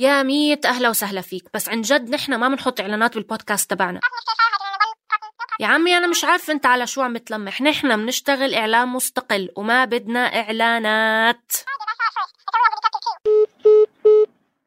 يا 0.00 0.22
ميت 0.22 0.66
أهلا 0.66 0.88
وسهلا 0.88 1.20
فيك. 1.20 1.44
بس 1.54 1.68
عن 1.68 1.80
جد 1.80 2.10
نحن 2.10 2.34
ما 2.34 2.48
بنحط 2.48 2.80
إعلانات 2.80 3.14
بالبودكاست 3.14 3.70
تبعنا. 3.70 4.00
يا 5.60 5.66
عمي 5.66 5.96
أنا 5.96 6.06
مش 6.06 6.24
عارف 6.24 6.50
أنت 6.50 6.66
على 6.66 6.86
شو 6.86 7.02
عم 7.02 7.16
تلمح. 7.16 7.62
نحن 7.62 7.96
بنشتغل 7.96 8.54
إعلان 8.54 8.88
مستقل 8.88 9.50
وما 9.56 9.84
بدنا 9.84 10.20
إعلانات. 10.20 11.52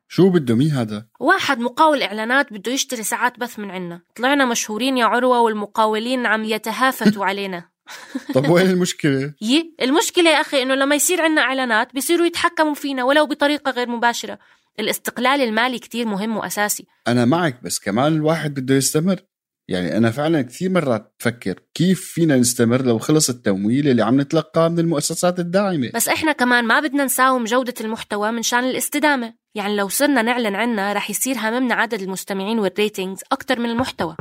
شو 0.08 0.30
بده 0.30 0.56
مين 0.56 0.72
هذا؟ 0.72 1.06
واحد 1.20 1.60
مقاول 1.60 2.04
إعلانات 2.04 2.54
بده 2.54 2.72
يشتري 2.72 3.04
ساعات 3.04 3.40
بث 3.40 3.60
من 3.60 3.72
عنا. 3.72 4.02
طلعنا 4.16 4.46
مشهورين 4.46 4.98
يا 4.98 5.06
عروة 5.06 5.40
والمقاولين 5.40 6.26
عم 6.26 6.44
يتهافتوا 6.44 7.26
علينا. 7.26 7.70
طب 8.36 8.50
وين 8.50 8.70
المشكلة؟ 8.70 9.34
يي 9.42 9.76
المشكلة 9.82 10.30
يا 10.30 10.42
أخي 10.42 10.62
إنه 10.62 10.76
لما 10.76 10.96
يصير 10.96 11.22
عنا 11.22 11.42
إعلانات 11.42 11.94
بيصيروا 11.94 12.26
يتحكموا 12.26 12.74
فينا 12.74 13.04
ولو 13.04 13.26
بطريقة 13.26 13.72
غير 13.72 13.90
مباشرة. 13.90 14.40
الاستقلال 14.80 15.42
المالي 15.42 15.80
كتير 15.80 16.06
مهم 16.06 16.38
وأساسي. 16.38 16.86
أنا 17.08 17.26
معك 17.26 17.64
بس 17.64 17.80
كمان 17.80 18.14
الواحد 18.14 18.54
بده 18.54 18.76
يستمر. 18.76 19.20
يعني 19.68 19.98
أنا 19.98 20.12
فعلا 20.12 20.42
كثير 20.42 20.70
مرات 20.70 21.14
بفكر 21.20 21.60
كيف 21.74 22.02
فينا 22.02 22.38
نستمر 22.38 22.82
لو 22.82 23.00
خلص 23.00 23.30
التمويل 23.30 23.88
اللي 23.88 24.04
عم 24.04 24.22
نتلقاه 24.22 24.68
من 24.68 24.80
المؤسسات 24.80 25.40
الداعمة. 25.40 25.92
بس 25.96 26.08
إحنا 26.08 26.32
كمان 26.32 26.66
ما 26.66 26.80
بدنا 26.80 27.06
نساوم 27.06 27.44
جودة 27.44 27.74
المحتوى 27.82 28.32
من 28.32 28.42
شان 28.42 28.64
الاستدامة. 28.64 29.34
يعني 29.56 29.76
لو 29.76 29.90
صرنا 29.90 30.22
نعلن 30.22 30.56
عنا 30.56 30.94
رح 30.94 31.10
يصير 31.10 31.36
همنا 31.38 31.76
عدد 31.76 32.02
المستمعين 32.02 32.60
وال 32.60 32.74
ratings 32.74 33.22
أكتر 33.32 33.60
من 33.60 33.70
المحتوى. 33.70 34.16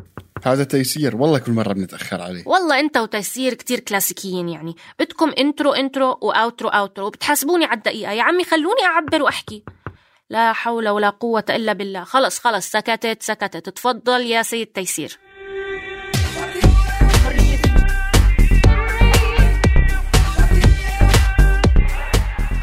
هذا 0.44 0.64
تيسير. 0.64 1.16
والله 1.16 1.38
كل 1.38 1.52
مرة 1.52 1.72
بنتأخر 1.72 2.22
عليه. 2.22 2.42
والله 2.46 2.80
أنت 2.80 2.96
وتيسير 2.96 3.54
كتير 3.54 3.80
كلاسيكيين 3.80 4.48
يعني. 4.48 4.74
بدكم 5.00 5.32
intro 5.38 5.72
intro 5.72 6.18
و 6.22 6.30
outro 6.30 6.68
outro 6.68 7.06
وبتحاسبوني 7.06 7.64
على 7.64 7.78
الدقيقة. 7.78 8.12
يا 8.12 8.22
عمي 8.22 8.44
خلوني 8.44 8.82
أعبر 8.84 9.22
وأحكي. 9.22 9.64
لا 10.32 10.52
حول 10.52 10.88
ولا 10.88 11.10
قوة 11.10 11.44
إلا 11.50 11.72
بالله. 11.72 12.04
خلص 12.04 12.38
خلص 12.38 12.70
سكتت 12.70 13.22
سكتت. 13.22 13.68
تفضل 13.68 14.20
يا 14.20 14.42
سيد 14.42 14.66
تيسير. 14.66 15.18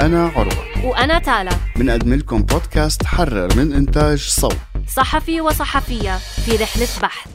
أنا 0.01 0.31
عروة. 0.35 0.85
وأنا 0.85 1.19
تالا. 1.19 1.51
بنقدم 1.75 2.13
لكم 2.13 2.43
بودكاست 2.43 3.05
حرر 3.05 3.55
من 3.55 3.73
إنتاج 3.73 4.17
صوت. 4.17 4.57
صحفي 4.87 5.41
وصحفية 5.41 6.17
في 6.17 6.55
رحلة 6.55 6.87
بحث. 7.01 7.27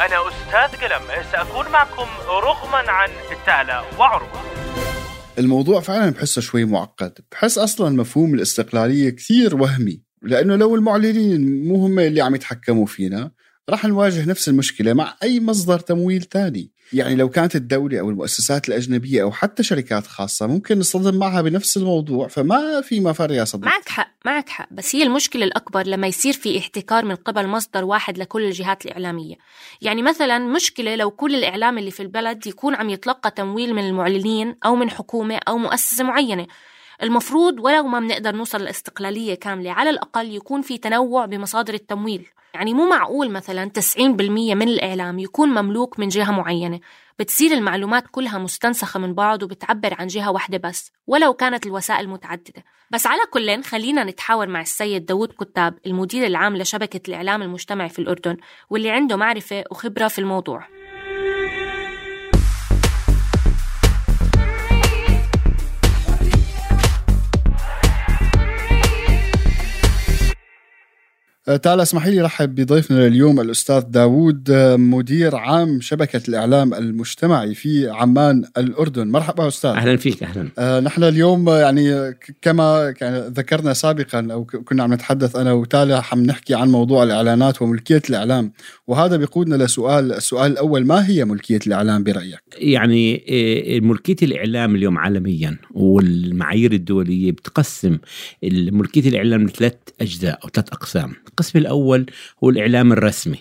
أنا 0.00 0.28
أستاذ 0.28 0.80
قلم. 0.80 1.02
سأكون 1.32 1.68
معكم 1.68 2.08
رغما 2.28 2.90
عن 2.90 3.08
تالا 3.46 3.84
وعروة. 3.98 4.49
الموضوع 5.40 5.80
فعلا 5.80 6.10
بحسه 6.10 6.40
شوي 6.40 6.64
معقد. 6.64 7.12
بحس 7.32 7.58
أصلا 7.58 7.96
مفهوم 7.96 8.34
الاستقلالية 8.34 9.10
كثير 9.10 9.56
وهمي 9.56 10.02
لأنه 10.22 10.56
لو 10.56 10.74
المعلنين 10.74 11.64
مو 11.68 11.86
هم 11.86 11.98
اللي 11.98 12.20
عم 12.20 12.34
يتحكموا 12.34 12.86
فينا 12.86 13.30
رح 13.70 13.84
نواجه 13.84 14.28
نفس 14.28 14.48
المشكلة 14.48 14.92
مع 14.92 15.16
أي 15.22 15.40
مصدر 15.40 15.78
تمويل 15.78 16.22
تاني. 16.22 16.72
يعني 16.92 17.14
لو 17.14 17.28
كانت 17.28 17.56
الدولة 17.56 18.00
أو 18.00 18.10
المؤسسات 18.10 18.68
الأجنبية 18.68 19.22
أو 19.22 19.32
حتى 19.32 19.62
شركات 19.62 20.06
خاصة 20.06 20.46
ممكن 20.46 20.78
نصطدم 20.78 21.18
معها 21.18 21.42
بنفس 21.42 21.76
الموضوع 21.76 22.28
فما 22.28 22.80
في 22.80 23.00
مفر 23.00 23.32
يا 23.32 23.44
صديقي. 23.44 23.70
معك 23.70 23.88
حق 23.88 24.10
معك 24.24 24.48
حق. 24.48 24.68
بس 24.70 24.96
هي 24.96 25.02
المشكلة 25.02 25.44
الأكبر 25.44 25.86
لما 25.86 26.06
يصير 26.06 26.32
في 26.32 26.58
احتكار 26.58 27.04
من 27.04 27.14
قبل 27.14 27.46
مصدر 27.46 27.84
واحد 27.84 28.18
لكل 28.18 28.42
الجهات 28.44 28.86
الإعلامية. 28.86 29.34
يعني 29.82 30.02
مثلا 30.02 30.38
مشكلة 30.38 30.96
لو 30.96 31.10
كل 31.10 31.34
الإعلام 31.34 31.78
اللي 31.78 31.90
في 31.90 32.02
البلد 32.02 32.46
يكون 32.46 32.74
عم 32.74 32.90
يتلقى 32.90 33.30
تمويل 33.30 33.74
من 33.74 33.88
المعلنين 33.88 34.56
أو 34.66 34.76
من 34.76 34.90
حكومة 34.90 35.40
أو 35.48 35.58
مؤسسة 35.58 36.04
معينة. 36.04 36.46
المفروض 37.02 37.60
ولو 37.60 37.82
ما 37.82 38.00
بنقدر 38.00 38.36
نوصل 38.36 38.62
لاستقلالية 38.62 39.34
كاملة 39.34 39.72
على 39.72 39.90
الأقل 39.90 40.34
يكون 40.34 40.62
في 40.62 40.78
تنوع 40.78 41.26
بمصادر 41.26 41.74
التمويل. 41.74 42.28
يعني 42.54 42.74
مو 42.74 42.88
معقول 42.88 43.30
مثلا 43.30 43.70
90% 43.70 44.00
من 44.54 44.68
الإعلام 44.68 45.18
يكون 45.18 45.48
مملوك 45.48 45.98
من 45.98 46.08
جهة 46.08 46.30
معينة. 46.30 46.80
بتصير 47.18 47.52
المعلومات 47.52 48.04
كلها 48.10 48.38
مستنسخة 48.38 49.00
من 49.00 49.14
بعض 49.14 49.42
وبتعبر 49.42 49.94
عن 49.98 50.06
جهة 50.06 50.30
واحدة 50.30 50.58
بس 50.58 50.92
ولو 51.06 51.34
كانت 51.34 51.66
الوسائل 51.66 52.08
متعددة. 52.08 52.64
بس 52.90 53.06
على 53.06 53.20
كل 53.30 53.62
خلينا 53.62 54.04
نتحاور 54.04 54.46
مع 54.46 54.60
السيد 54.60 55.06
داود 55.06 55.32
كتاب 55.40 55.78
المدير 55.86 56.26
العام 56.26 56.56
لشبكة 56.56 57.00
الإعلام 57.08 57.42
المجتمعي 57.42 57.88
في 57.88 57.98
الأردن 57.98 58.36
واللي 58.70 58.90
عنده 58.90 59.16
معرفة 59.16 59.64
وخبرة 59.70 60.08
في 60.08 60.18
الموضوع. 60.18 60.79
تعال 71.44 71.80
اسمحي 71.80 72.10
لي 72.10 72.20
رحب 72.20 72.54
بضيفنا 72.54 73.06
اليوم 73.06 73.40
الأستاذ 73.40 73.80
داوود 73.80 74.50
آه، 74.50 74.76
مدير 74.76 75.36
عام 75.36 75.80
شبكة 75.80 76.22
الإعلام 76.28 76.74
المجتمعي 76.74 77.54
في 77.54 77.88
عمان 77.88 78.44
الأردن. 78.58 79.08
مرحبا 79.08 79.48
أستاذ. 79.48 79.70
أهلا 79.70 79.96
فيك 79.96 80.22
أهلا. 80.22 80.48
آه 80.58 80.80
نحن 80.80 81.04
اليوم 81.04 81.48
آه، 81.48 81.58
يعني 81.58 82.14
كما 82.42 82.94
ذكرنا 83.36 83.72
سابقا 83.72 84.28
أو 84.32 84.44
كنا 84.44 84.82
عم 84.82 84.94
نتحدث 84.94 85.36
أنا 85.36 85.52
وتالا 85.52 86.02
عم 86.12 86.22
نحكي 86.22 86.54
عن 86.54 86.68
موضوع 86.68 87.02
الإعلانات 87.02 87.62
وملكية 87.62 88.02
الإعلام. 88.10 88.52
وهذا 88.86 89.16
بيقودنا 89.16 89.64
لسؤال 89.64 90.12
السؤال 90.12 90.52
الأول 90.52 90.86
ما 90.86 91.08
هي 91.08 91.24
ملكية 91.24 91.60
الإعلام 91.66 92.04
برأيك؟ 92.04 92.40
يعني 92.58 93.24
ملكية 93.82 94.16
الإعلام 94.22 94.74
اليوم 94.74 94.98
عالميا 94.98 95.56
والمعايير 95.70 96.72
الدولية 96.72 97.32
بتقسم 97.32 97.98
ملكية 98.52 99.08
الإعلام 99.08 99.44
لثلاث 99.46 99.74
أجزاء 100.00 100.38
أو 100.44 100.48
ثلاث 100.48 100.68
أقسام. 100.68 101.12
القسم 101.30 101.58
الأول 101.58 102.06
هو 102.44 102.50
الإعلام 102.50 102.92
الرسمي. 102.92 103.38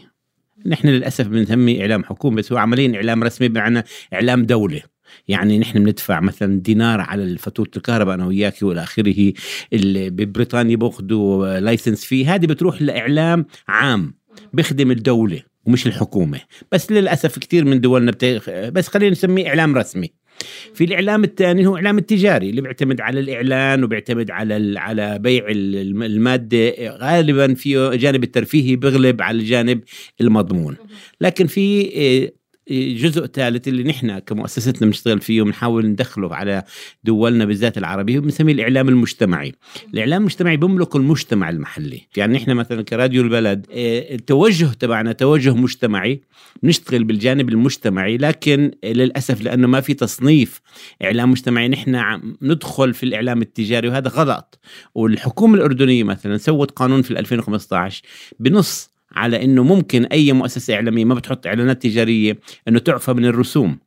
نحن 0.66 0.88
للأسف 0.88 1.28
بنسميه 1.28 1.82
إعلام 1.82 2.04
حكومي 2.04 2.36
بس 2.36 2.52
هو 2.52 2.58
عمليا 2.58 2.96
إعلام 2.96 3.24
رسمي 3.24 3.48
بمعنى 3.48 3.84
إعلام 4.14 4.46
دولة. 4.46 4.82
يعني 5.28 5.60
نحن 5.60 5.84
بندفع 5.84 6.20
مثلا 6.20 6.62
دينار 6.62 7.02
على 7.02 7.38
فاتورة 7.38 7.70
الكهرباء 7.78 8.16
أنا 8.16 8.26
وياك 8.26 8.54
والى 8.62 8.84
آخره 8.84 9.34
اللي 9.74 10.10
ببريطانيا 10.10 10.76
باخذوا 10.76 11.60
لايسنس 11.60 12.06
فيه 12.06 12.36
هذه 12.36 12.46
بتروح 12.46 12.82
لإعلام 12.82 13.46
عام 13.68 14.14
بيخدم 14.54 14.92
الدولة 14.92 15.42
ومش 15.66 15.88
الحكومة. 15.88 16.40
بس 16.72 16.92
للأسف 16.92 17.40
كثير 17.40 17.66
من 17.66 17.82
دولنا 17.82 18.12
بت... 18.12 18.26
بس 18.74 18.88
خلينا 18.88 19.12
نسميه 19.12 19.48
إعلام 19.48 19.78
رسمي. 19.78 20.12
في 20.74 20.84
الإعلام 20.84 21.24
الثاني 21.24 21.68
هو 21.68 21.72
الاعلام 21.72 21.98
التجاري 21.98 22.50
اللي 22.50 22.62
بيعتمد 22.62 23.02
على 23.02 23.20
الإعلان 23.20 23.84
وبيعتمد 23.84 24.32
على 24.32 24.80
على 24.80 25.20
بيع 25.20 25.46
المادة. 25.50 26.74
غالبا 26.98 27.54
فيه 27.54 27.90
جانب 27.90 28.24
الترفيهي 28.24 28.76
بيغلب 28.76 29.22
على 29.22 29.38
الجانب 29.38 29.82
المضمون. 30.22 30.76
لكن 31.22 31.48
في 31.48 31.92
آه، 31.96 32.39
جزء 32.72 33.26
ثالث 33.26 33.68
اللي 33.68 33.84
نحن 33.84 34.20
كمؤسستنا 34.20 34.88
بنشتغل 34.88 35.22
فيه 35.22 35.42
وبنحاول 35.42 35.86
ندخله 35.86 36.36
على 36.36 36.64
دولنا 37.04 37.46
بالذات 37.46 37.78
العربيه 37.78 38.20
بنسميه 38.20 38.54
الإعلام 38.54 38.90
المجتمعي. 38.90 39.54
الإعلام 39.94 40.22
المجتمعي 40.22 40.58
بيملك 40.58 40.96
المجتمع 40.96 41.50
المحلي. 41.50 42.02
يعني 42.18 42.34
نحن 42.34 42.52
مثلا 42.52 42.82
كراديو 42.82 43.22
البلد 43.22 43.66
آه، 43.72 44.16
التوجه 44.16 44.66
تبعنا 44.66 45.12
توجه 45.12 45.56
مجتمعي 45.56 46.22
بنشتغل 46.64 47.04
بالجانب 47.04 47.50
المجتمعي 47.50 48.18
لكن 48.18 48.72
للأسف 48.84 49.42
لأنه 49.42 49.68
ما 49.68 49.82
في 49.82 49.94
تصنيف 49.94 50.62
إعلام 51.04 51.32
مجتمعي 51.32 51.68
نحن 51.68 52.22
ندخل 52.42 52.94
في 52.94 53.04
الإعلام 53.04 53.42
التجاري 53.42 53.88
وهذا 53.88 54.10
غلط. 54.10 54.60
والحكومة 54.96 55.56
الأردنية 55.56 56.04
مثلا 56.04 56.38
سوت 56.38 56.72
قانون 56.72 57.02
في 57.02 57.20
2015 57.20 58.02
بنص 58.40 58.99
على 59.12 59.44
إنه 59.44 59.64
ممكن 59.64 60.06
أي 60.06 60.34
مؤسسة 60.34 60.74
إعلامية 60.76 61.06
ما 61.06 61.16
بتحط 61.16 61.48
إعلانات 61.48 61.82
تجارية 61.84 62.40
إنه 62.68 62.80
تعفى 62.80 63.14
من 63.14 63.26
الرسوم. 63.26 63.80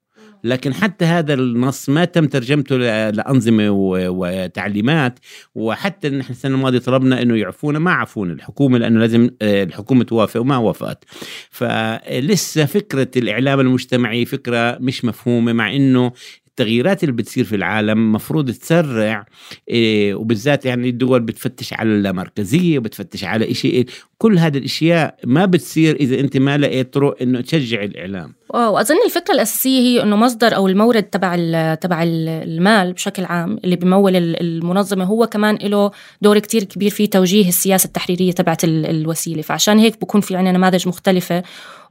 لكن 0.45 0.75
حتى 0.75 1.05
هذا 1.05 1.35
النص 1.35 1.89
ما 1.89 2.05
تم 2.05 2.27
ترجمته 2.27 2.77
لأنظمة 3.11 3.71
وتعليمات. 3.71 5.19
وحتى 5.55 6.09
نحن 6.09 6.33
السنة 6.33 6.55
الماضية 6.55 6.79
طلبنا 6.79 7.23
إنه 7.23 7.37
يعفونا 7.37 7.79
ما 7.79 7.93
عفونا. 7.93 8.33
الحكومة 8.33 8.79
لأنه 8.79 9.01
لازم 9.01 9.31
آه، 9.43 9.63
الحكومة 9.63 10.05
توافق 10.05 10.41
وما 10.41 10.57
وافقت. 10.57 11.05
فلسه 11.51 12.65
فكرة 12.65 13.11
الإعلام 13.17 13.61
المجتمعي 13.61 14.25
فكرة 14.25 14.79
مش 14.81 15.05
مفهومة 15.05 15.53
مع 15.53 15.77
إنه 15.77 16.13
التغييرات 16.53 17.05
اللي 17.05 17.15
بتصير 17.15 17.45
في 17.45 17.57
العالم 17.57 18.13
مفروض 18.13 18.51
تسرع 18.51 19.27
إيه 19.69 20.15
وبالذات 20.15 20.65
يعني 20.65 20.89
الدول 20.89 21.21
بتفتش 21.21 21.73
على 21.73 21.89
اللامركزيه 21.89 22.79
وبتفتش 22.79 23.25
على 23.25 23.55
شيء 23.55 23.87
كل 24.23 24.39
هذه 24.39 24.59
الأشياء 24.59 25.15
ما 25.25 25.45
بتصير 25.45 25.97
إذا 25.97 26.21
أنت 26.21 26.37
ما 26.37 26.59
لقيت 26.59 26.95
طرق 26.95 27.17
إنه 27.23 27.41
تشجع 27.41 27.83
الإعلام. 27.83 28.35
واظن 28.49 28.97
الفكرة 29.07 29.35
الأساسية 29.35 29.81
هي 29.81 30.03
إنه 30.03 30.17
مصدر 30.17 30.57
أو 30.57 30.69
المورد 30.69 31.03
تبع 31.03 31.35
تبع 31.75 32.03
المال 32.03 32.93
بشكل 32.93 33.25
عام 33.25 33.59
اللي 33.65 33.77
بيمول 33.77 34.17
المنظمة 34.17 35.05
هو 35.05 35.27
كمان 35.27 35.59
له 35.63 35.91
دور 36.23 36.39
كتير 36.39 36.65
كبير 36.65 36.91
في 36.91 37.07
توجيه 37.07 37.49
السياسة 37.49 37.87
التحريرية 37.87 38.33
تبعت 38.33 38.65
الوسيلة. 38.65 39.43
فعشان 39.43 39.79
هيك 39.79 40.01
بكون 40.01 40.21
في 40.21 40.37
عندنا 40.37 40.59
نماذج 40.59 40.89
مختلفة 40.89 41.43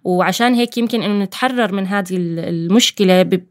وعشان 0.04 0.54
هيك 0.54 0.78
يمكن 0.78 1.04
إنه 1.04 1.24
نتحرر 1.24 1.74
من 1.74 1.88
هذه 1.88 2.16
المشكلة 2.18 3.24
بي 3.24 3.44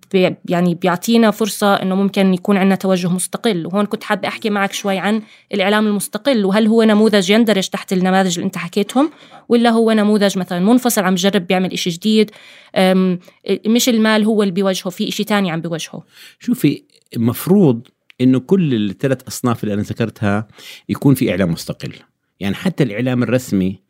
يعني 0.48 0.74
بيعطينا 0.74 1.30
فرصة 1.30 1.74
إنه 1.74 1.94
ممكن 1.94 2.34
يكون 2.34 2.56
عندنا 2.56 2.74
توجه 2.74 3.08
مستقل. 3.08 3.66
وهون 3.66 3.86
كنت 3.86 4.04
حابة 4.04 4.28
أحكي 4.28 4.50
معك 4.50 4.72
شوي 4.72 4.98
عن 4.98 5.22
الإعلام 5.54 5.86
المستقل 5.86 6.44
وهل 6.44 6.66
هو 6.66 6.82
نموذج 6.82 7.30
يندرج 7.30 7.68
تحت 7.68 7.92
النماذج 7.92 8.34
اللي 8.38 8.46
أنت 8.46 8.56
حكيتهم 8.70 9.10
ولا 9.48 9.70
هو 9.70 9.92
نموذج 9.92 10.38
مثلا 10.38 10.58
منفصل 10.60 11.02
عم 11.04 11.12
يجرب 11.12 11.46
بيعمل 11.46 11.72
إشي 11.72 11.90
جديد 11.90 12.30
مش 13.66 13.88
المال 13.88 14.24
هو 14.24 14.42
اللي 14.42 14.54
بيوجهه 14.54 14.90
في 14.90 15.08
إشي 15.08 15.24
تاني 15.24 15.50
عم 15.50 15.60
بيوجهه. 15.60 16.02
شوفي 16.38 16.82
مفروض 17.16 17.86
إنه 18.20 18.40
كل 18.40 18.74
الثلاث 18.90 19.22
أصناف 19.28 19.64
اللي 19.64 19.74
أنا 19.74 19.82
ذكرتها 19.82 20.48
يكون 20.88 21.14
في 21.14 21.30
إعلام 21.30 21.52
مستقل. 21.52 21.92
يعني 22.40 22.54
حتى 22.54 22.82
الإعلام 22.84 23.22
الرسمي 23.22 23.80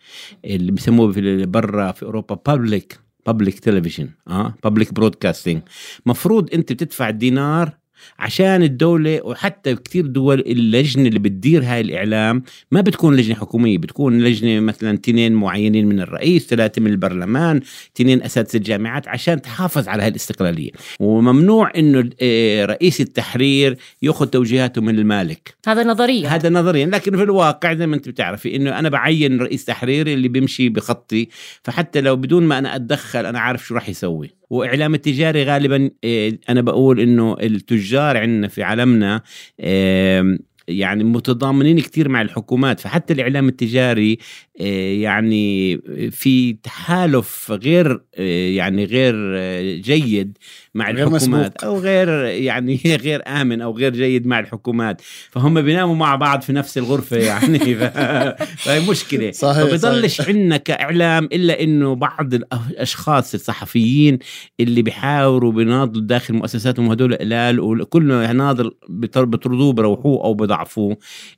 اللي 0.44 0.72
بسموه 0.72 1.12
في 1.12 1.46
برا 1.46 1.92
في 1.92 2.02
أوروبا 2.02 2.38
بابليك 2.46 3.00
بابليك 3.26 3.58
تلفزيون 3.58 4.10
آه 4.28 4.54
بابليك 4.64 4.92
برودكاستنج 4.94 5.62
مفروض 6.06 6.54
أنت 6.54 6.72
بتدفع 6.72 7.10
دينار 7.10 7.79
عشان 8.18 8.62
الدولة 8.62 9.20
وحتى 9.24 9.74
كثير 9.74 10.06
دول 10.06 10.40
اللجنة 10.40 11.08
اللي 11.08 11.18
بتدير 11.18 11.62
هاي 11.64 11.80
الإعلام 11.80 12.42
ما 12.70 12.80
بتكون 12.80 13.16
لجنة 13.16 13.34
حكومية 13.34 13.78
بتكون 13.78 14.20
لجنة 14.20 14.60
مثلا 14.60 14.98
تنين 14.98 15.32
معينين 15.32 15.86
من 15.86 16.00
الرئيس 16.00 16.46
ثلاثة 16.46 16.82
من 16.82 16.90
البرلمان 16.90 17.60
تنين 17.94 18.22
أساتذة 18.22 18.56
الجامعات 18.56 19.08
عشان 19.08 19.42
تحافظ 19.42 19.88
على 19.88 20.02
هاي 20.02 20.08
الاستقلالية. 20.08 20.70
وممنوع 21.00 21.72
أنه 21.76 22.10
آه، 22.22 22.64
رئيس 22.64 23.00
التحرير 23.00 23.76
يأخذ 24.02 24.26
توجيهاته 24.26 24.80
من 24.80 24.98
المالك. 24.98 25.54
هذا 25.66 25.84
نظريا 25.84 26.28
هذا 26.28 26.48
نظريا 26.48 26.86
لكن 26.86 27.16
في 27.16 27.22
الواقع 27.22 27.74
زي 27.74 27.86
ما 27.86 27.96
أنت 27.96 28.08
بتعرفي 28.08 28.56
إنه 28.56 28.78
أنا 28.78 28.88
بعين 28.88 29.40
رئيس 29.40 29.64
تحرير 29.64 30.06
اللي 30.06 30.28
بيمشي 30.28 30.68
بخطي. 30.68 31.28
فحتى 31.64 32.00
لو 32.00 32.16
بدون 32.16 32.42
ما 32.42 32.58
أنا 32.58 32.76
أتدخل 32.76 33.26
أنا 33.26 33.40
عارف 33.40 33.66
شو 33.66 33.74
راح 33.74 33.88
يسوي. 33.88 34.39
وإعلام 34.50 34.94
التجاري 34.94 35.44
غالبا 35.44 35.90
آه، 36.04 36.32
أنا 36.48 36.60
بقول 36.60 37.00
إنه 37.00 37.36
التجار 37.40 38.16
عندنا 38.16 38.48
في 38.48 38.62
عالمنا 38.62 39.22
يعني 40.70 41.04
متضامنين 41.04 41.80
كثير 41.80 42.08
مع 42.08 42.22
الحكومات 42.22 42.80
فحتى 42.80 43.12
الإعلام 43.12 43.48
التجاري 43.48 44.18
آه، 44.60 44.92
يعني 44.92 45.76
في 46.10 46.52
تحالف 46.52 47.52
غير 47.52 48.02
آه، 48.14 48.48
يعني 48.48 48.84
غير 48.84 49.14
جيد 49.80 50.38
مع 50.74 50.90
غير 50.90 51.08
الحكومات 51.08 51.22
مسبوق. 51.22 51.64
أو 51.64 51.78
غير 51.78 52.08
يعني 52.24 52.80
غير 53.04 53.22
آمن 53.26 53.60
أو 53.60 53.76
غير 53.76 53.92
جيد 53.92 54.26
مع 54.26 54.38
الحكومات. 54.38 55.02
فهم 55.30 55.62
بيناموا 55.62 55.94
مع 55.94 56.16
بعض 56.16 56.40
في 56.40 56.52
نفس 56.52 56.78
الغرفة 56.78 57.16
يعني. 57.16 57.58
فهي 58.64 58.90
مشكلة. 58.90 59.30
صحيح 59.40 59.64
فبضلش 59.64 60.20
عندنا 60.20 60.56
كإعلام 60.56 61.24
إلا 61.24 61.62
إنه 61.62 61.94
بعض 61.94 62.34
الأشخاص 62.34 63.34
الصحفيين 63.34 64.18
اللي 64.60 64.82
بيحاوروا 64.82 65.52
بيناضلوا 65.52 66.06
داخل 66.06 66.34
مؤسساتهم 66.34 66.90
هدول 66.90 67.14
قلال 67.14 67.60
وكل 67.60 68.36
ناضل 68.36 68.70
بيطردوه 68.88 69.72
بروحوه 69.72 70.24
أو 70.24 70.34
بضعفوه 70.60 70.96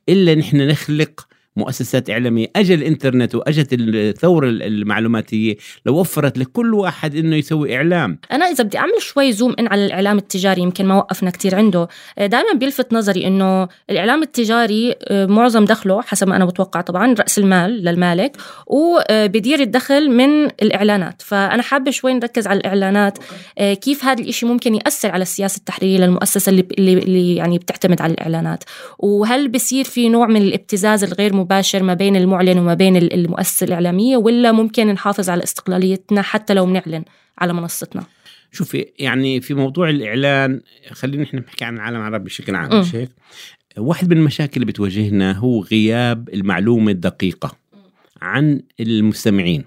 إلا 0.08 0.34
نحن 0.34 0.56
نخلق 0.69 1.26
مؤسسات 1.56 2.10
إعلامية 2.10 2.46
أجل 2.56 2.75
الإنترنت 2.75 3.34
وأجت 3.34 3.69
الثورة 3.72 4.49
المعلوماتية 4.49 5.56
لو 5.87 6.00
وفرت 6.00 6.38
لكل 6.38 6.75
واحد 6.75 7.16
إنه 7.16 7.37
يسوي 7.37 7.76
إعلام. 7.76 8.19
أنا 8.32 8.44
إذا 8.44 8.64
بدي 8.64 8.78
أعمل 8.78 9.00
شوي 9.02 9.32
زوم 9.32 9.54
إن 9.58 9.66
على 9.66 9.87
الإعلام 9.87 10.19
التجاري 10.19 10.62
يمكن 10.62 10.87
ما 10.87 10.96
وقفنا 10.96 11.31
كتير 11.31 11.54
عنده. 11.54 11.88
دائما 12.19 12.52
بيلفت 12.54 12.93
نظري 12.93 13.26
إنه 13.26 13.69
الإعلام 13.90 14.22
التجاري 14.22 14.94
آه، 15.08 15.26
معظم 15.26 15.64
دخله 15.64 16.02
حسب 16.02 16.28
ما 16.28 16.37
أنا 16.37 16.44
بتوقع 16.44 16.81
طبعا 16.81 17.14
رأس 17.14 17.38
المال 17.38 17.84
للمالك 17.84 18.37
وبدير 18.66 19.60
الدخل 19.60 20.10
من 20.10 20.44
الإعلانات. 20.44 21.22
فأنا 21.22 21.62
حابة 21.62 21.90
شوي 21.90 22.14
نركز 22.14 22.46
على 22.46 22.60
الإعلانات 22.60 23.19
آه، 23.58 23.75
كيف 23.75 24.05
هذا 24.05 24.22
الإشي 24.22 24.46
ممكن 24.46 24.75
يأثر 24.75 25.10
على 25.10 25.22
السياسة 25.22 25.56
التحريرية 25.56 25.98
للمؤسسة 25.98 26.50
اللي, 26.50 26.66
اللي 26.78 27.37
يعني 27.37 27.58
بتعتمد 27.58 28.00
على 28.00 28.12
الإعلانات؟ 28.12 28.64
وهل 28.98 29.48
بصير 29.48 29.84
في 29.84 30.08
نوع 30.08 30.26
من 30.26 30.43
الابتزاز 30.43 31.05
الغير 31.05 31.42
مباشر 31.43 31.83
ما 31.83 31.94
بين 31.94 32.17
المعلن 32.17 32.59
وما 32.59 32.75
بين 32.75 32.97
المؤسسة 32.97 33.65
الإعلامية 33.65 34.17
ولا 34.17 34.53
ممكن 34.53 34.87
نحافظ 34.87 35.31
على 35.31 35.43
استقلاليتنا 35.43 36.23
حتى 36.23 36.55
لو 36.55 36.67
بنعلن 36.67 37.05
على 37.39 37.53
منصتنا؟ 37.53 38.05
شوفي 38.53 38.87
يعني 38.99 39.41
في 39.41 39.55
موضوع 39.55 39.91
الإعلان 39.91 40.61
خلينا 40.93 41.23
نحن 41.23 41.37
نحكي 41.37 41.65
عن 41.65 41.75
العالم 41.75 41.97
العربي 41.97 42.25
بشكل 42.25 42.55
عام 42.55 42.81
مش 42.81 42.94
هيك 42.94 43.11
واحد 43.79 44.11
من 44.11 44.17
المشاكل 44.17 44.53
اللي 44.55 44.67
بتواجهنا 44.67 45.33
هو 45.33 45.61
غياب 45.61 46.29
المعلومة 46.29 46.91
الدقيقة 46.93 47.56
عن 48.23 48.62
المستمعين. 48.81 49.65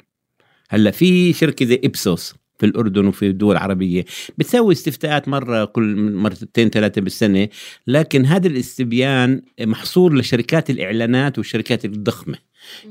هلأ 0.69 0.91
في 0.91 1.33
شركة 1.33 1.65
زي 1.65 1.81
إبسوس 1.83 2.35
في 2.57 2.65
الأردن 2.65 3.05
وفي 3.07 3.27
الدول 3.27 3.55
العربية. 3.55 4.05
بتسوي 4.37 4.73
استفتاءات 4.73 5.27
مرة 5.27 5.65
كل 5.65 5.95
مرتين 5.95 6.69
ثلاثة 6.69 7.01
بالسنة 7.01 7.47
لكن 7.87 8.25
هذا 8.25 8.47
الاستبيان 8.47 9.41
محصور 9.61 10.15
لشركات 10.15 10.69
الإعلانات 10.69 11.37
والشركات 11.37 11.85
الضخمة. 11.85 12.37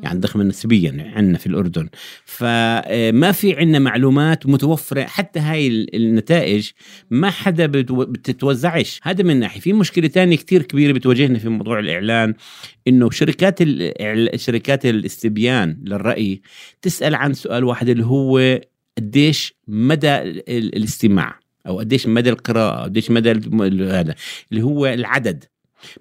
يعني 0.03 0.21
ضخمة 0.21 0.45
نسبيا 0.45 1.13
عندنا 1.17 1.39
في 1.39 1.47
الأردن. 1.47 1.89
فما 2.25 3.33
في 3.33 3.57
عندنا 3.57 3.79
معلومات 3.79 4.47
متوفرة 4.47 5.03
حتى 5.03 5.41
هاي 5.41 5.87
النتائج 5.95 6.71
ما 7.11 7.31
حدا 7.31 7.67
بتتوزعش. 7.67 9.01
هذا 9.03 9.25
من 9.25 9.41
ناحية. 9.41 9.61
في 9.61 9.73
مشكلة 9.73 10.07
تانية 10.07 10.37
كتير 10.37 10.63
كبيرة 10.63 10.93
بتواجهنا 10.93 11.39
في 11.39 11.49
موضوع 11.49 11.79
الإعلان 11.79 12.35
إنه 12.89 13.11
شركات 13.11 13.59
شركات 14.37 14.87
الاستبيان 14.87 15.79
للرأي 15.85 16.43
تسأل 16.83 17.15
عن 17.15 17.35
سؤال 17.35 17.65
واحد 17.65 17.89
اللي 17.89 18.05
هو 18.05 18.61
قديش 18.99 19.55
مدى 19.69 20.21
الاستماع 20.49 21.41
أو 21.67 21.79
قديش 21.79 22.07
مدى 22.07 22.31
القراءة 22.31 22.83
قديش 22.83 23.11
مدى 23.11 23.31
هذا 23.85 24.15
اللي 24.53 24.63
هو 24.63 24.87
العدد. 24.87 25.45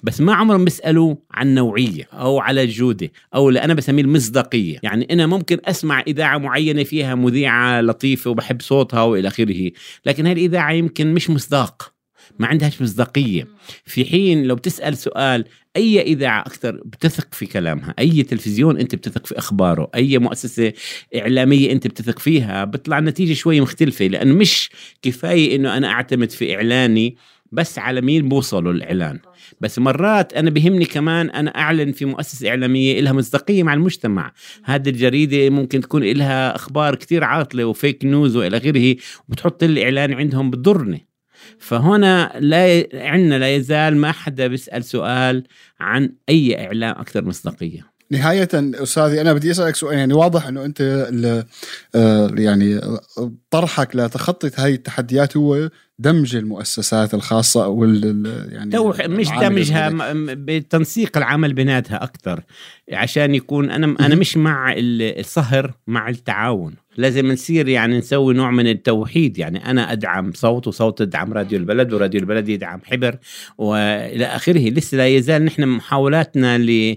بس 0.03 0.21
ما 0.21 0.33
عمرهم 0.33 0.63
بيسألوا 0.63 1.15
عن 1.31 1.55
نوعية 1.55 2.07
أو 2.13 2.39
على 2.39 2.63
الجوده 2.63 3.11
أو 3.35 3.49
اللي 3.49 3.63
أنا 3.63 3.73
بسميه 3.73 4.03
المصداقية. 4.03 4.79
يعني 4.83 5.07
أنا 5.11 5.27
ممكن 5.27 5.57
أسمع 5.65 6.03
إذاعة 6.07 6.37
معينة 6.37 6.83
فيها 6.83 7.15
مذيعة 7.15 7.81
لطيفة 7.81 8.31
وبحب 8.31 8.61
صوتها 8.61 9.03
وإلى 9.03 9.27
آخره 9.27 9.71
لكن 10.05 10.25
هاي 10.25 10.33
الاذاعه 10.33 10.71
يمكن 10.71 11.13
مش 11.13 11.29
مصداق 11.29 11.93
ما 12.39 12.47
عندهاش 12.47 12.81
مصداقية. 12.81 13.47
في 13.85 14.05
حين 14.05 14.43
لو 14.43 14.55
بتسأل 14.55 14.97
سؤال 14.97 15.45
أي 15.77 16.01
إذاعة 16.01 16.41
أكثر 16.41 16.81
بتثق 16.85 17.33
في 17.33 17.45
كلامها؟ 17.45 17.93
أي 17.99 18.23
تلفزيون 18.23 18.77
أنت 18.79 18.95
بتثق 18.95 19.27
في 19.27 19.37
أخباره؟ 19.37 19.89
أي 19.95 20.17
مؤسسة 20.17 20.73
إعلامية 21.15 21.71
أنت 21.71 21.87
بتثق 21.87 22.19
فيها؟ 22.19 22.63
بيطلع 22.63 22.99
النتيجة 22.99 23.33
شوي 23.33 23.61
مختلفة 23.61 24.05
لأنه 24.07 24.33
مش 24.35 24.69
كفاية 25.01 25.55
إنه 25.55 25.77
أنا 25.77 25.87
أعتمد 25.87 26.31
في 26.31 26.55
إعلاني 26.55 27.17
بس 27.51 27.79
على 27.79 28.01
مين 28.01 28.29
بوصلوا 28.29 28.73
الإعلان. 28.73 29.19
بس 29.61 29.79
مرات 29.79 30.33
أنا 30.33 30.49
بهمني 30.49 30.85
كمان 30.85 31.29
أنا 31.29 31.49
أعلن 31.49 31.91
في 31.91 32.05
مؤسسة 32.05 32.49
إعلامية 32.49 32.99
لها 32.99 33.13
مصداقية 33.13 33.63
مع 33.63 33.73
المجتمع. 33.73 34.33
هذه 34.63 34.89
الجريدة 34.89 35.49
ممكن 35.49 35.81
تكون 35.81 36.03
لها 36.03 36.55
أخبار 36.55 36.95
كثير 36.95 37.23
عاطلة 37.23 37.65
وفيك 37.65 38.05
نيوز 38.05 38.35
وإلى 38.35 38.57
اخره 38.57 38.95
وبتحط 39.29 39.63
الإعلان 39.63 40.13
عندهم 40.13 40.51
بضرني. 40.51 41.12
فهنا 41.59 42.31
لا 42.39 42.87
عندنا 42.93 43.39
لا 43.39 43.55
يزال 43.55 43.97
ما 43.97 44.11
حدا 44.11 44.47
بيسأل 44.47 44.83
سؤال 44.83 45.43
عن 45.79 46.09
أي 46.29 46.65
إعلام 46.65 46.95
أكثر 46.95 47.25
مصداقية. 47.25 47.93
نهاية 48.11 48.49
أستاذي 48.53 49.21
أنا 49.21 49.33
بدي 49.33 49.51
أسألك 49.51 49.75
سؤال 49.75 49.97
يعني 49.97 50.13
واضح 50.13 50.47
أنه 50.47 50.65
أنت 50.65 50.81
آه، 51.95 52.31
يعني 52.37 52.81
طرحك 53.49 53.95
لتخطي 53.95 54.51
هاي 54.57 54.73
التحديات 54.73 55.37
هو 55.37 55.69
دمج 55.99 56.35
المؤسسات 56.35 57.13
الخاصة 57.13 57.67
وال 57.67 58.25
يعني 58.51 58.77
مش 59.07 59.27
دمجها 59.29 59.91
بتنسيق 60.33 61.17
العمل 61.17 61.53
بيناتها 61.53 62.03
أكثر 62.03 62.43
عشان 62.93 63.35
يكون 63.35 63.69
أنا 63.69 63.95
أنا 63.99 64.15
مش 64.15 64.37
مع 64.37 64.73
الصهر 64.77 65.73
مع 65.87 66.09
التعاون 66.09 66.73
لازم 66.97 67.31
نصير 67.31 67.67
يعني 67.67 67.97
نسوي 67.97 68.33
نوع 68.33 68.51
من 68.51 68.67
التوحيد 68.67 69.37
يعني 69.37 69.69
أنا 69.69 69.91
أدعم 69.91 70.31
صوت 70.33 70.67
وصوت 70.67 71.01
ادعم 71.01 71.33
راديو 71.33 71.59
البلد 71.59 71.93
وراديو 71.93 72.19
البلد 72.21 72.49
يدعم 72.49 72.79
حبر 72.85 73.17
وإلى 73.57 74.25
آخره. 74.25 74.69
لسه 74.69 74.97
لا 74.97 75.07
يزال 75.07 75.45
نحن 75.45 75.65
محاولاتنا 75.65 76.57
ل 76.57 76.95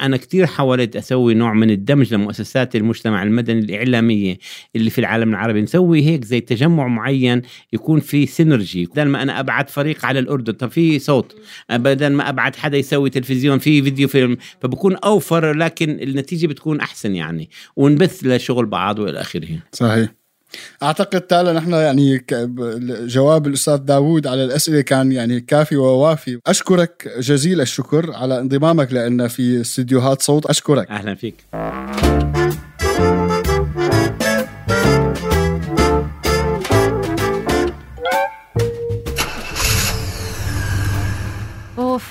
أنا 0.00 0.16
كثير 0.16 0.46
حاولت 0.46 0.96
أسوي 0.96 1.34
نوع 1.34 1.52
من 1.52 1.70
الدمج 1.70 2.14
لمؤسسات 2.14 2.76
المجتمع 2.76 3.22
المدني 3.22 3.58
الإعلامية 3.58 4.38
اللي 4.76 4.90
في 4.90 4.98
العالم 4.98 5.30
العربي. 5.30 5.62
نسوي 5.62 6.02
هيك 6.02 6.24
زي 6.24 6.40
تجمع 6.40 6.86
معين 6.86 7.42
يكون 7.72 8.00
في 8.00 8.26
synergy 8.36 8.86
بدل 8.86 9.04
ما 9.04 9.22
أنا 9.22 9.40
أبعت 9.40 9.70
فريق 9.70 10.06
على 10.06 10.18
الأردن 10.18 10.52
طب 10.52 10.70
في 10.70 10.98
صوت. 10.98 11.36
بدل 11.70 12.12
ما 12.12 12.28
أبعت 12.28 12.56
حدا 12.56 12.76
يسوي 12.78 13.10
تلفزيون 13.10 13.58
في 13.58 13.82
فيديو 13.82 14.08
فيلم 14.08 14.36
فبكون 14.60 14.96
أوفر 14.96 15.52
لكن 15.52 15.90
النتيجة 15.90 16.46
بتكون 16.46 16.80
أحسن 16.80 17.14
يعني. 17.14 17.50
ونبث 17.76 18.24
لشغل 18.24 18.66
بعض 18.66 18.98
وإلى 18.98 19.20
آخره. 19.20 19.48
صحيح. 19.72 20.08
أعتقد 20.82 21.20
تالا 21.20 21.52
نحن 21.52 21.72
يعني 21.72 22.24
جواب 23.06 23.46
الأستاذ 23.46 23.76
داوود 23.76 24.26
على 24.26 24.44
الأسئلة 24.44 24.80
كان 24.80 25.12
يعني 25.12 25.40
كافي 25.40 25.76
ووافي. 25.76 26.40
أشكرك 26.46 27.08
جزيل 27.18 27.60
الشكر 27.60 28.12
على 28.12 28.40
انضمامك 28.40 28.92
لنا 28.92 29.28
في 29.28 29.60
استديوهات 29.60 30.22
صوت. 30.22 30.46
أشكرك. 30.46 30.90
أهلا 30.90 31.14
فيك. 31.14 31.34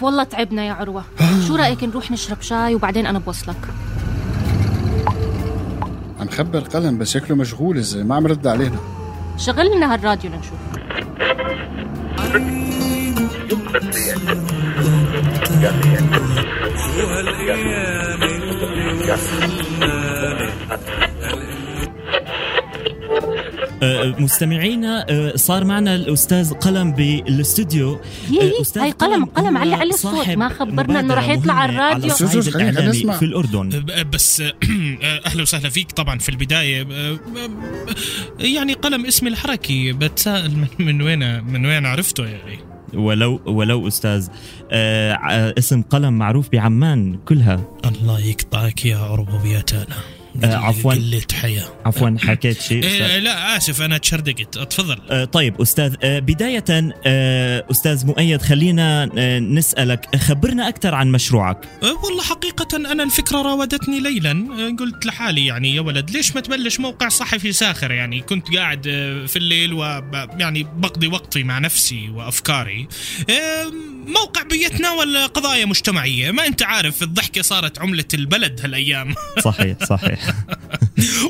والله 0.02 0.24
تعبنا 0.24 0.66
يا 0.66 0.74
عروة. 0.74 1.04
شو 1.48 1.56
رأيك 1.56 1.84
نروح 1.84 2.12
نشرب 2.12 2.42
شاي 2.42 2.76
وبعدين 2.76 3.06
أنا 3.06 3.20
بوصلك؟ 3.20 3.56
عم 6.20 6.30
خبر 6.30 6.60
قلم 6.60 6.98
بس 6.98 7.12
شكله 7.12 7.38
مشغول 7.38 7.78
الزلمه 7.78 8.06
ما 8.06 8.16
عم 8.16 8.28
رد 8.28 8.48
علينا. 8.48 8.78
شغل 9.38 9.76
لنا 9.78 9.94
هالراديو 9.94 10.32
لنشوف. 10.32 10.60
آه، 19.84 20.05
مستمعينا 24.20 25.06
آه، 25.10 25.36
صار 25.36 25.64
معنا 25.64 25.96
الأستاذ 25.96 26.54
قلم 26.54 26.92
بالاستوديو 26.92 28.00
هي 28.30 28.40
آه، 28.40 28.44
هي 28.44 28.62
أستاذ 28.62 28.82
هاي 28.82 28.92
قلم 28.92 29.26
قلم 29.26 29.58
علي 29.58 29.74
علي 29.76 29.90
الصوت. 29.90 30.30
ما 30.30 30.50
خبرنا 30.50 31.00
إنه 31.00 31.14
مبادرة 31.14 31.32
يطلع 31.32 31.54
على 31.54 31.74
على 31.82 31.96
الراديو 32.04 32.90
نسمع. 32.90 33.18
في 33.18 33.26
الأردن. 33.26 33.70
ب- 33.70 34.12
بس 34.12 34.44
أهلا 35.26 35.42
وسهلا 35.42 35.70
فيك 35.70 35.92
طبعا 35.92 36.20
في 36.20 36.30
البداية. 36.30 36.88
يعني 38.40 38.74
قلم 38.74 39.06
اسمي 39.06 39.30
الحركي 39.30 39.94
بتساءل 39.94 40.52
من, 40.52 40.68
من 40.86 41.02
وين 41.02 41.44
من 41.44 41.66
وين 41.66 41.86
عرفته 41.86 42.26
يعني؟ 42.26 42.58
ولو 42.94 43.42
ولو 43.46 43.88
أستاذ 43.88 44.28
آه، 44.72 45.14
ع- 45.14 45.54
اسم 45.58 45.82
قلم 45.82 46.14
معروف 46.14 46.50
بعمان 46.52 47.18
كلها. 47.26 47.62
الله 47.86 48.20
يقطعك 48.20 48.86
يا 48.86 48.98
عربو 48.98 49.46
يا 49.48 49.60
تالا 49.60 49.96
آه، 50.44 50.56
عفواً. 50.56 50.94
قلة 50.94 51.22
حياة. 51.34 51.66
عفوا 51.86 52.16
حكيت 52.20 52.62
شيء. 52.62 52.84
إيه. 52.84 53.20
لا 53.20 53.58
آسف 53.58 53.82
أنا 53.82 53.98
تشردقت. 53.98 54.58
اتفضل 54.58 54.98
آه، 55.12 55.26
طيب 55.26 55.62
أستاذ 55.62 55.96
آه، 56.04 56.20
بداية 56.20 56.64
آه، 57.06 57.66
أستاذ 57.72 58.06
مؤيد 58.06 58.42
خلينا 58.42 59.10
آه، 59.18 59.40
نسألك 59.40 60.16
خبرنا 60.16 60.68
أكثر 60.68 60.96
عن 60.96 61.12
مشروعك. 61.12 61.58
أه، 61.84 62.06
والله 62.06 62.24
حقيقة 62.24 62.78
أنا 62.78 63.04
الفكرة 63.04 63.42
راودتني 63.42 64.00
ليلا. 64.00 64.32
أه، 64.32 64.76
قلت 64.80 65.06
لحالي 65.06 65.46
يعني 65.46 65.76
يا 65.76 65.82
ولد 65.82 66.12
ليش 66.12 66.36
ما 66.36 66.42
تبلش 66.42 66.80
موقع 66.80 67.10
صحفي 67.10 67.52
ساخر؟ 67.52 67.92
يعني 67.92 68.22
كنت 68.22 68.56
قاعد 68.56 68.88
أه، 68.88 69.26
في 69.26 69.36
الليل 69.36 69.74
و 69.74 69.84
يعني 70.40 70.64
بقضي 70.64 71.08
وقتي 71.08 71.44
مع 71.44 71.60
نفسي 71.60 72.10
وأفكاري. 72.10 72.88
أه، 73.30 73.95
موقع 74.08 74.42
بيتناول 74.44 75.18
قضايا 75.28 75.66
مجتمعية 75.66 76.32
ما 76.32 76.48
أنت 76.48 76.64
عارف 76.64 77.04
الضحكة 77.04 77.42
صارت 77.42 77.80
عملة 77.80 78.06
البلد 78.14 78.62
هالأيام 78.64 79.16
صحيح 79.46 79.78
صحيح 79.84 80.20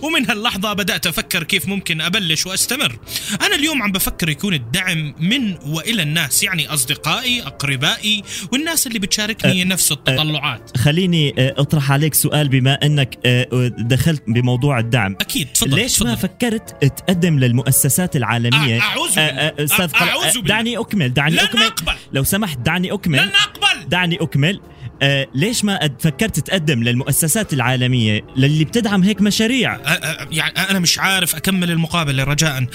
ومن 0.04 0.30
هاللحظة 0.30 0.74
بدأت 0.74 1.08
أفكر 1.08 1.44
كيف 1.44 1.68
ممكن 1.68 2.02
أبلش 2.02 2.46
وأستمر 2.46 3.00
أنا 3.42 3.56
اليوم 3.56 3.84
عم 3.84 3.92
بفكر 3.92 4.30
يكون 4.30 4.54
الدعم 4.54 5.14
من 5.20 5.58
وإلى 5.66 6.02
الناس 6.02 6.44
يعني 6.44 6.68
أصدقائي 6.74 7.42
أقربائي 7.42 8.24
والناس 8.52 8.88
اللي 8.88 9.00
بتشاركني 9.00 9.64
نفس 9.64 9.92
التطلعات 9.92 10.78
خليني 10.78 11.36
آه، 11.38 11.56
أطرح 11.58 11.92
عليك 11.92 12.14
سؤال 12.14 12.48
بما 12.48 12.74
أنك 12.86 13.18
آه، 13.26 13.48
دخلت 13.78 14.24
بموضوع 14.28 14.80
الدعم 14.80 15.16
أكيد 15.22 15.48
تفضل 15.54 15.76
ليش 15.76 15.94
تفضل. 15.94 16.10
ما 16.10 16.16
فكرت 16.16 16.86
تقدم 16.86 17.40
للمؤسسات 17.40 18.16
العالمية 18.16 18.80
أ- 18.80 18.84
أعوذ 18.84 19.20
آه، 19.20 19.50
بالله. 19.50 19.66
أستاذ. 19.66 20.42
دعني 20.42 20.78
أكمل 20.78 21.14
دعني 21.14 21.44
أكمل 21.44 21.62
أقبل. 21.64 21.94
لو 22.14 22.24
سمحت 22.24 22.60
دعني 22.66 22.94
أكمل. 22.94 23.18
لن 23.20 23.32
أقبل! 23.36 23.90
دعني 23.90 24.16
أكمل. 24.22 24.62
آه 25.02 25.28
ليش 25.36 25.64
ما 25.66 25.90
فكرت 26.00 26.40
تقدم 26.40 26.84
للمؤسسات 26.84 27.54
العالمية 27.54 28.22
للي 28.38 28.66
بتدعم 28.66 29.04
هيك 29.04 29.22
مشاريع؟ 29.22 29.78
أ- 29.78 29.82
أ- 29.82 30.28
يعني 30.32 30.60
أنا 30.60 30.80
مش 30.80 31.00
عارف 31.00 31.36
أكمل 31.36 31.72
المقابلة 31.72 32.24
رجاء. 32.24 32.66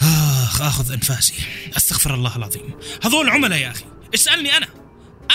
آخ 0.00 0.62
آخذ 0.62 0.92
أنفاسي. 0.92 1.34
أستغفر 1.76 2.14
الله 2.14 2.36
العظيم. 2.36 2.62
هذول 3.04 3.28
عملاء 3.28 3.58
يا 3.58 3.70
أخي. 3.70 3.84
اسألني 4.14 4.56
أنا. 4.56 4.66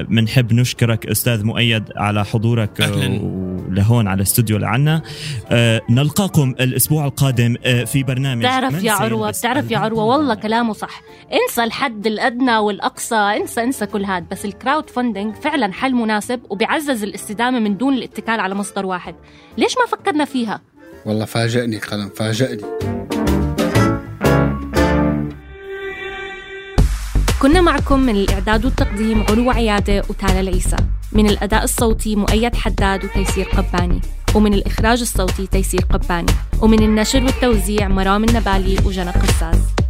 بنحب 0.09 0.53
نشكرك 0.53 1.05
أستاذ 1.07 1.43
مؤيد 1.43 1.83
على 1.95 2.25
حضورك 2.25 2.81
أهلاً. 2.81 3.19
لهون 3.69 4.07
على 4.07 4.17
الاستوديو 4.17 4.57
لعنا. 4.57 5.01
آه، 5.49 5.81
نلقاكم 5.89 6.49
الأسبوع 6.59 7.05
القادم 7.05 7.55
آه، 7.65 7.83
في 7.83 8.03
برنامج 8.03 8.41
بتعرف 8.41 8.83
يا 8.83 8.91
عروة 8.91 9.31
سيلبس 9.31 9.39
بتعرف 9.39 9.71
يا 9.71 9.77
عروة 9.77 10.03
والله 10.03 10.35
كلامه 10.35 10.73
صح. 10.73 11.01
انسى 11.33 11.63
الحد 11.63 12.07
الأدنى 12.07 12.57
والأقصى 12.57 13.15
انسى 13.15 13.63
انسى 13.63 13.85
كل 13.85 14.03
هاد. 14.03 14.29
بس 14.29 14.45
ال 14.45 14.89
crowdfunding 14.89 15.35
فعلا 15.35 15.73
حل 15.73 15.95
مناسب 15.95 16.39
وبيعزز 16.49 17.03
الاستدامة 17.03 17.59
من 17.59 17.77
دون 17.77 17.93
الاتكال 17.93 18.39
على 18.39 18.55
مصدر 18.55 18.85
واحد. 18.85 19.15
ليش 19.57 19.75
ما 19.77 19.97
فكرنا 19.97 20.25
فيها؟ 20.25 20.61
والله 21.05 21.25
فاجأني 21.25 21.77
قلم 21.77 22.09
فاجأني 22.09 22.61
كنا 27.41 27.61
معكم 27.61 27.99
من 27.99 28.15
الإعداد 28.15 28.65
والتقديم 28.65 29.25
علو 29.29 29.51
عيادة 29.51 30.03
وتالا 30.09 30.39
العيسى. 30.39 30.77
من 31.13 31.29
الأداء 31.29 31.63
الصوتي 31.63 32.15
مؤيد 32.15 32.55
حداد 32.55 33.05
وتيسير 33.05 33.45
قباني 33.45 34.01
ومن 34.35 34.53
الإخراج 34.53 35.01
الصوتي 35.01 35.47
تيسير 35.47 35.81
قباني 35.81 36.31
ومن 36.61 36.83
النشر 36.83 37.23
والتوزيع 37.23 37.87
مرام 37.87 38.23
النبالي 38.23 38.77
وجنى 38.85 39.11
قزاز. 39.11 39.80